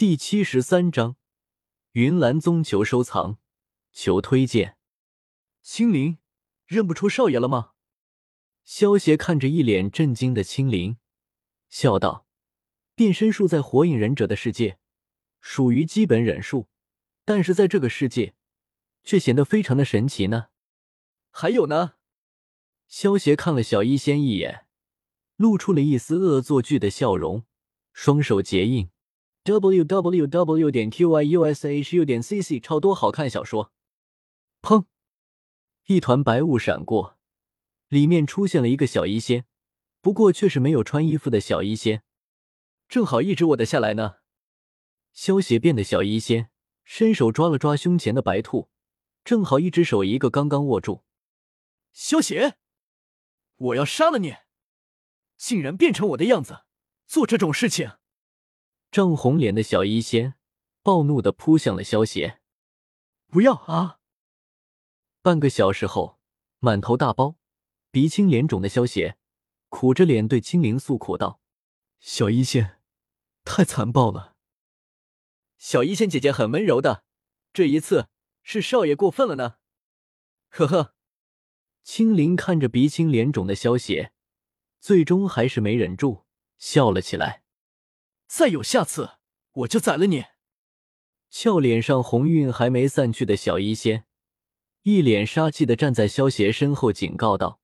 [0.00, 1.16] 第七十三章，
[1.92, 3.36] 云岚宗求收藏，
[3.92, 4.78] 求推荐。
[5.60, 6.16] 青灵，
[6.64, 7.72] 认不出少爷了吗？
[8.64, 10.96] 萧邪看着一脸震惊的青灵，
[11.68, 12.26] 笑道
[12.96, 14.78] ：“变身术在火影忍者的世界
[15.38, 16.70] 属于基本忍术，
[17.26, 18.34] 但是在这个世界
[19.04, 20.46] 却显得非常的神奇呢。”
[21.30, 21.96] 还有呢？
[22.88, 24.64] 萧邪看了小医仙一眼，
[25.36, 27.44] 露出了一丝恶作剧的笑容，
[27.92, 28.88] 双手结印。
[29.44, 33.72] W w w 点 q y u s h u 点 c c 超多好看小说。
[34.60, 34.84] 砰！
[35.86, 37.16] 一团白雾闪过，
[37.88, 39.46] 里面出现了一个小医仙，
[40.02, 42.02] 不过却是没有穿衣服的小医仙。
[42.88, 44.16] 正好一直我的下来呢。
[45.12, 46.50] 萧协变的小医仙
[46.84, 48.68] 伸手抓了抓胸前的白兔，
[49.24, 51.04] 正好一只手一个刚刚握住。
[51.92, 52.56] 萧协，
[53.56, 54.36] 我要杀了你！
[55.36, 56.64] 竟然变成我的样子
[57.06, 57.92] 做这种事情！
[58.90, 60.34] 涨红脸的小医仙
[60.82, 62.40] 暴怒的扑向了萧邪，
[63.28, 64.00] 不要啊！
[65.22, 66.18] 半个小时后，
[66.58, 67.36] 满头大包、
[67.92, 69.16] 鼻青脸肿的萧邪
[69.68, 71.40] 苦着脸对青灵诉苦道
[72.00, 72.80] ：“小医仙，
[73.44, 74.34] 太残暴了。
[75.56, 77.04] 小医仙姐姐很温柔的，
[77.52, 78.08] 这一次
[78.42, 79.58] 是少爷过分了呢。”
[80.50, 80.94] 呵呵，
[81.84, 84.12] 青灵看着鼻青脸肿的萧邪，
[84.80, 86.24] 最终还是没忍住
[86.58, 87.39] 笑了起来。
[88.32, 89.14] 再有下次，
[89.50, 90.26] 我就宰了你！
[91.30, 94.04] 俏脸上红晕还没散去的小医仙，
[94.84, 97.60] 一脸杀气的站在萧邪身后，警告道：“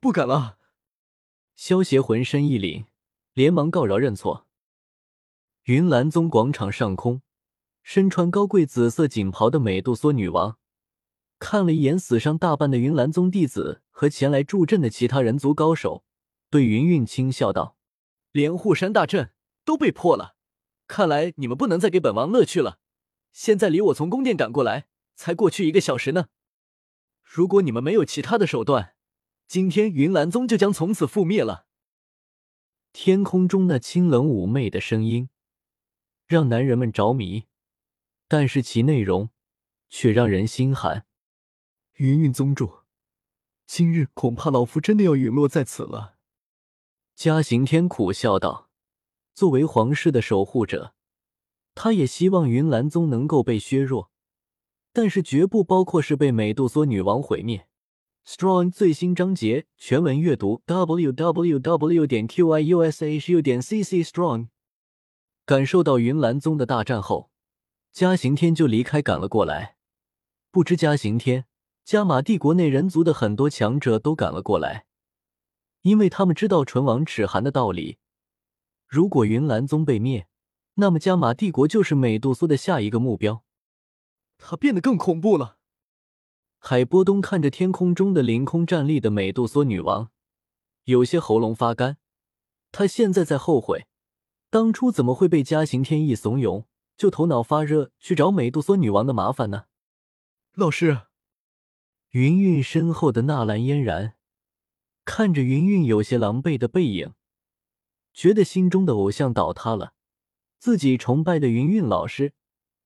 [0.00, 0.58] 不敢了。”
[1.54, 2.86] 萧邪浑身一凛，
[3.32, 4.48] 连忙告饶认错。
[5.66, 7.22] 云岚宗广场上空，
[7.84, 10.58] 身穿高贵紫色锦袍的美杜莎女王，
[11.38, 16.04] 看了一眼死伤大半的云岚宗弟子和前来助阵的其他人族高手，
[16.50, 17.76] 对云韵轻笑道
[18.32, 19.30] ：“连护山大阵。”
[19.64, 20.36] 都被破了，
[20.86, 22.78] 看来你们不能再给本王乐趣了。
[23.32, 26.26] 现在离我从宫殿赶过来才过去一个小时呢。
[27.22, 28.96] 如果你们没有其他的手段，
[29.46, 31.66] 今天云岚宗就将从此覆灭了。
[32.92, 35.28] 天空中那清冷妩媚的声音
[36.26, 37.46] 让男人们着迷，
[38.26, 39.30] 但是其内容
[39.88, 41.06] 却让人心寒。
[41.94, 42.80] 云韵宗主，
[43.66, 46.16] 今日恐怕老夫真的要陨落在此了。
[47.14, 48.69] 嘉行天苦笑道。
[49.40, 50.92] 作为皇室的守护者，
[51.74, 54.10] 他也希望云岚宗能够被削弱，
[54.92, 57.66] 但是绝不包括是被美杜莎女王毁灭。
[58.26, 62.06] Strong 最新章节全文阅读：w w w.
[62.06, 64.48] 点 q i u s h u 点 c c strong。
[65.46, 67.30] 感受到云岚宗的大战后，
[67.92, 69.76] 嘉刑天就离开赶了过来。
[70.50, 71.46] 不知嘉刑天，
[71.82, 74.84] 加玛帝国内人族的很多强者都赶了过来，
[75.80, 77.96] 因为他们知道唇亡齿寒的道理。
[78.90, 80.26] 如果云岚宗被灭，
[80.74, 83.44] 那么加玛帝国就是美杜莎的下一个目标。
[84.36, 85.58] 他变得更恐怖了。
[86.58, 90.10] 海波东看着天空中的凌空站立的美杜莎女王，
[90.86, 91.98] 有些喉咙发干。
[92.72, 93.86] 他现在在后悔，
[94.50, 96.64] 当初怎么会被嘉行天一怂恿，
[96.96, 99.66] 就头脑发热去找美杜莎女王的麻烦呢？
[100.54, 101.02] 老师，
[102.10, 104.16] 云韵身后的纳兰嫣然
[105.04, 107.12] 看着云韵有些狼狈的背影。
[108.12, 109.94] 觉得心中的偶像倒塌了，
[110.58, 112.34] 自己崇拜的云韵老师，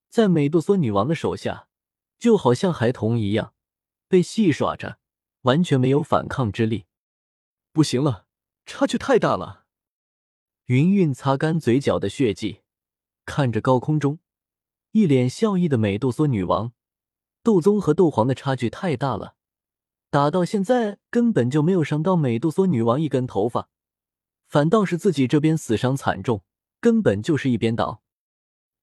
[0.09, 1.67] 在美杜莎女王的手下，
[2.17, 3.53] 就好像孩童一样
[4.07, 4.99] 被戏耍着，
[5.41, 6.85] 完全没有反抗之力。
[7.73, 8.27] 不行了，
[8.65, 9.65] 差距太大了。
[10.65, 12.61] 云韵擦干嘴角的血迹，
[13.25, 14.19] 看着高空中
[14.91, 16.71] 一脸笑意的美杜莎女王，
[17.43, 19.35] 斗宗和斗皇的差距太大了，
[20.09, 23.69] 打到现在根本就没有伤到美杜莎女王一根头发。
[24.47, 26.43] 反倒是自己这边死伤惨重，
[26.79, 28.03] 根本就是一边倒。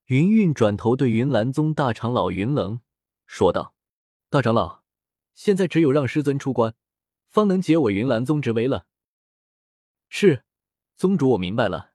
[0.06, 2.80] 云韵转头对云岚宗大长老云冷
[3.24, 3.74] 说道
[4.28, 4.82] ：“大长老，
[5.34, 6.74] 现在只有让师尊出关，
[7.28, 8.86] 方能解我云岚宗之危了。”
[10.10, 10.44] 是，
[10.96, 11.92] 宗主，我明白了。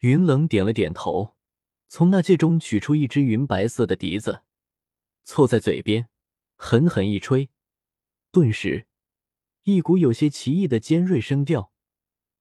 [0.00, 1.36] 云冷点了点头，
[1.88, 4.42] 从那戒中取出一只云白色的笛子，
[5.24, 6.08] 凑在嘴边，
[6.56, 7.48] 狠狠一吹，
[8.30, 8.86] 顿时，
[9.62, 11.72] 一股有些奇异的尖锐声调。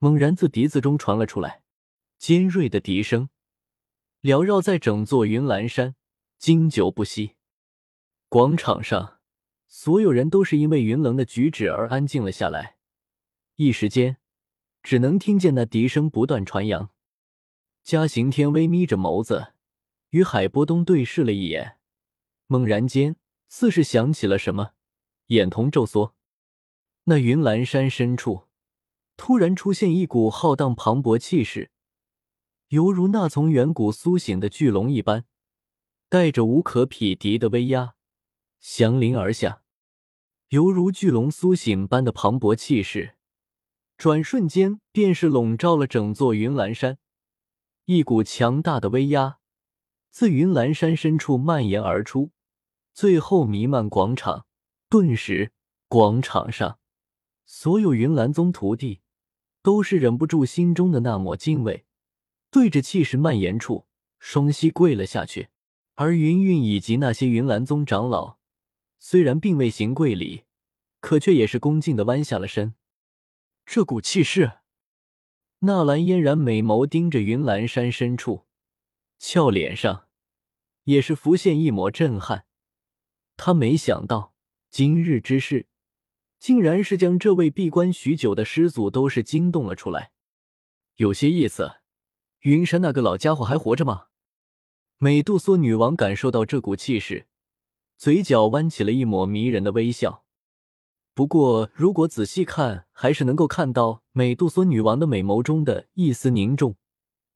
[0.04, 1.62] 猛然自笛子中传了出来，
[2.18, 3.30] 尖锐的笛声
[4.22, 5.96] 缭绕在整座云岚山，
[6.38, 7.36] 经久不息。
[8.28, 9.22] 广场上，
[9.66, 12.76] 所有人都是因为云棱的举止而安静了下来。
[13.56, 14.18] 一时间，
[14.82, 16.90] 只能听见那笛声不断传扬。
[17.82, 19.54] 嘉行天微眯着眸子，
[20.10, 21.78] 与海波东对视了一眼，
[22.48, 23.16] 猛然间
[23.48, 24.74] 似是想起了什么，
[25.28, 26.14] 眼瞳骤缩。
[27.06, 28.50] 那云岚山深处。
[29.26, 31.72] 突然出现一股浩荡磅礴气势，
[32.68, 35.24] 犹如那从远古苏醒的巨龙一般，
[36.10, 37.96] 带着无可匹敌的威压，
[38.60, 39.62] 降临而下，
[40.50, 43.16] 犹如巨龙苏醒般的磅礴气势，
[43.96, 46.98] 转瞬间便是笼罩了整座云岚山。
[47.86, 49.38] 一股强大的威压
[50.10, 52.32] 自云岚山深处蔓延而出，
[52.94, 54.46] 最后弥漫广场。
[54.90, 55.54] 顿时，
[55.88, 56.78] 广场上
[57.46, 59.00] 所有云岚宗徒弟
[59.64, 61.86] 都是忍不住心中的那抹敬畏，
[62.52, 63.88] 对着气势蔓延处
[64.20, 65.48] 双膝跪了下去。
[65.96, 68.38] 而云韵以及那些云岚宗长老
[69.00, 70.44] 虽然并未行跪礼，
[71.00, 72.76] 可却也是恭敬的弯下了身。
[73.66, 74.60] 这股气势。
[75.60, 78.46] 纳兰嫣然美眸盯着云岚山深处，
[79.18, 80.08] 俏脸上
[80.84, 82.46] 也是浮现一抹震撼。
[83.38, 84.34] 他没想到
[84.70, 85.68] 今日之事，
[86.44, 90.12] 竟然是将这位闭关许久的师祖都是惊动了出来。
[90.98, 91.76] 有些意思。
[92.42, 94.08] 云山那个老家伙还活着吗？
[94.98, 97.28] 美杜莎女王感受到这股气势，
[97.96, 100.26] 嘴角弯起了一抹迷人的微笑。
[101.14, 106.76] 不过，如果仔细看，还是能够看到美杜莎女王的美眸中的一丝凝重。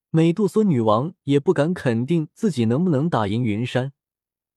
[0.10, 3.94] 美杜莎女王也不敢肯定自己能不能打赢云山。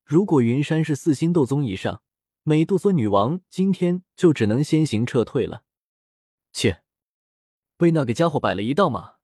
[0.05, 2.03] 如果云山是四星斗宗以上，
[2.43, 5.65] 美杜莎女王今天就只能先行撤退了。
[6.53, 6.83] 切，
[7.77, 9.17] 被那个家伙摆了一道吗？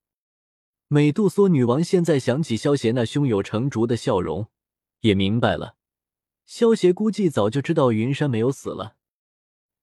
[0.89, 4.49] 美杜莎女王现在想起萧邪那胸有成竹的笑容，
[5.01, 5.77] 也明白了，
[6.45, 8.97] 萧邪估计早就知道云山没有死了。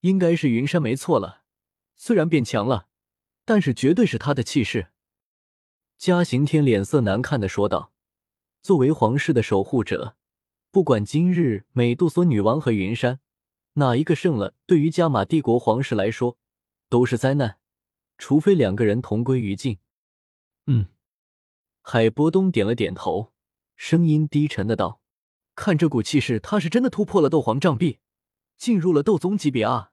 [0.02, 1.44] 应该是云山没错了，
[1.96, 2.88] 虽然变强了，
[3.46, 4.90] 但是绝对是他的气势。
[5.98, 7.94] 嘉刑天脸色难看的说道
[8.62, 10.16] ：“作为皇室的守护者，
[10.72, 13.20] 不管今日美杜莎女王和云山
[13.74, 16.38] 哪一个胜了，对于加玛帝国皇室来说
[16.90, 17.58] 都是灾难，
[18.18, 19.80] 除非两个人同归于尽。”
[20.68, 20.88] 嗯，
[21.82, 23.34] 海波东点了点头，
[23.76, 25.02] 声音低沉的道
[25.56, 28.00] ：“看这股气势，他是真的突破了斗皇障壁，
[28.58, 29.92] 进入了斗宗级别啊！”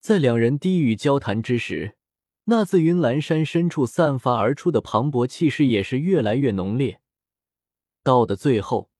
[0.00, 1.96] 在两人低语交谈之时，
[2.44, 7.00] 那自云岚山深处散发而出的磅礴气势也是越来越浓烈。
[8.02, 8.90] 到的最后，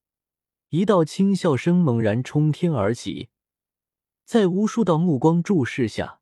[0.70, 3.30] 一道轻笑声猛然冲天而起，
[4.26, 6.18] 在无数道目光注视下，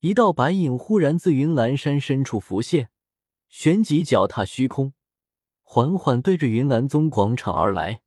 [0.00, 2.90] 一道白影忽然自云岚山深处浮现，
[3.48, 4.92] 旋即脚踏虚空，
[5.62, 8.02] 缓缓对着云岚宗广场而来。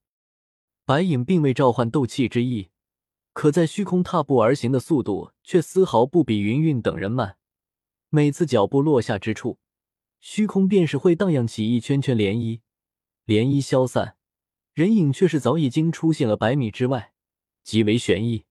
[0.83, 2.71] 白影并未召唤斗气之意。
[3.31, 7.37] 可在虚空踏步而行的速度却丝毫不比云韵等人慢，
[8.09, 9.59] 每次脚步落下之处，
[10.19, 12.59] 虚空便是会荡漾起一圈圈涟漪，
[13.25, 14.17] 涟漪消散，
[14.73, 17.13] 人影却是早已经出现了百米之外，
[17.63, 18.43] 极为悬异。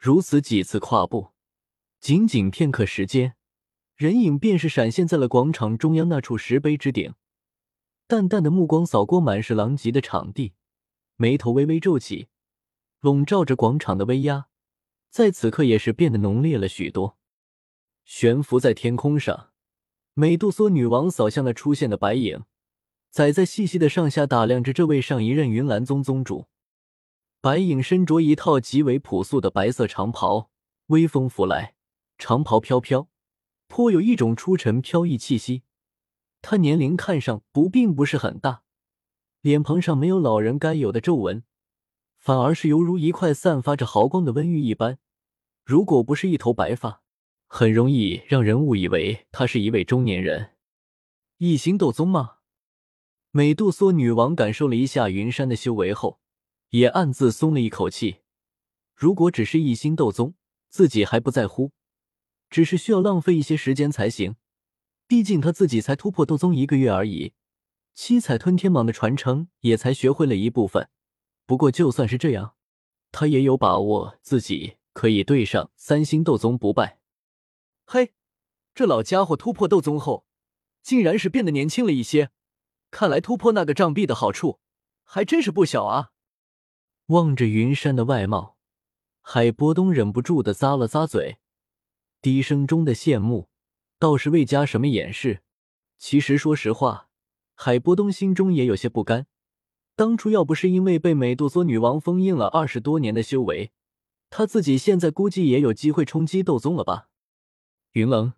[0.00, 1.32] 如此几次跨步，
[2.00, 3.34] 仅仅片刻时间，
[3.96, 7.12] 人影便是闪现在了广场中央那处石碑之顶，
[8.06, 10.54] 淡淡的目光扫过满是狼藉的场地，
[11.16, 12.28] 眉头微微皱起。
[13.00, 14.46] 笼罩着广场的威压，
[15.10, 17.18] 在此刻也是变得浓烈了许多。
[18.06, 19.50] 悬浮在天空上，
[20.14, 22.44] 美杜莎女王扫向了出现的白影，
[23.10, 26.46] 仔仔细细的上下打量着这位上一任云岚宗宗主。
[27.42, 30.50] 白影身着一套极为朴素的白色长袍，
[30.88, 31.74] 微风拂来，
[32.18, 33.08] 长袍飘飘，
[33.66, 35.62] 颇有一种出尘飘逸气息。
[36.42, 38.62] 他年龄看上不并不是很大，
[39.40, 41.42] 脸庞上没有老人该有的皱纹。
[42.18, 44.98] 反而是犹如一块散发着豪光的温玉一般，
[45.64, 47.00] 如果不是一头白发，
[47.46, 50.50] 很容易让人误以为他是一位中年人。
[51.38, 52.36] 异形斗宗吗？
[53.30, 56.19] 美杜莎女王感受了一下云山的修为后，
[56.70, 58.20] 也暗自松了一口气。
[58.94, 60.34] 如果只是一星斗宗，
[60.68, 61.72] 自己还不在乎，
[62.48, 64.36] 只是需要浪费一些时间才行。
[65.06, 67.34] 毕竟他自己才突破斗宗一个月而已，
[67.94, 70.88] 七彩吞天蟒的传承也才学会了一部分。
[71.46, 72.54] 不过，就算是这样，
[73.10, 77.00] 他也有把握自己可以对上三星斗宗不败。
[77.84, 78.14] 嘿，
[78.72, 80.24] 这老家伙突破斗宗后，
[80.82, 82.30] 竟然是变得年轻了一些。
[82.92, 84.60] 看来突破那个障壁的好处
[85.02, 86.12] 还真是不小啊！
[87.10, 88.56] 望着云山的外貌，
[89.20, 91.38] 海波东忍不住的咂了咂嘴，
[92.22, 93.48] 低声中的羡慕
[93.98, 95.42] 倒是未加什么掩饰。
[95.98, 97.08] 其实，说实话，
[97.56, 99.26] 海波东心中也有些不甘。
[99.96, 103.72] 当初要不是因为被美杜莎女王封印了二十多年的修为，
[104.30, 107.08] 他自己现在估计也有机会冲击斗宗了吧？
[107.90, 108.34] 云冷，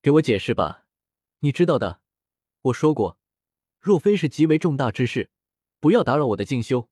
[0.00, 0.84] 给我解释吧，
[1.40, 2.00] 你知道的。
[2.62, 3.18] 我说过，
[3.80, 5.30] 若非是极为重大之事，
[5.80, 6.88] 不要打扰我的进修。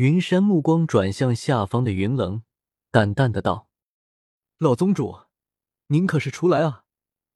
[0.00, 2.42] 云山目光转向下方的云棱，
[2.90, 3.68] 淡淡的道
[4.56, 5.24] ：“老宗主，
[5.88, 6.86] 您可是出来啊？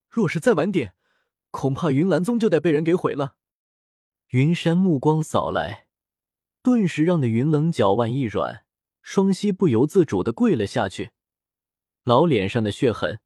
[0.08, 0.94] 若是再晚点，
[1.50, 3.36] 恐怕云岚宗就得被人给毁了。
[4.28, 5.88] 云山目光扫来，
[6.62, 8.64] 顿时让那云棱脚腕一软，
[9.02, 11.10] 双膝不由自主的跪了下去。
[12.04, 13.20] 老脸上的血痕，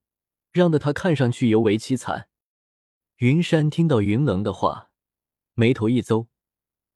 [0.50, 2.28] 让得他看上去尤为凄惨。
[3.18, 4.90] 云山听到云棱的话，
[5.54, 6.26] 眉头一皱，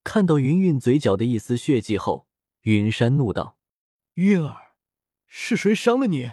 [0.02, 2.26] 看到云韵嘴角的一丝血迹后，
[2.62, 3.58] 云山怒道
[4.14, 4.74] ：“韵儿，
[5.26, 6.32] 是谁伤了你？”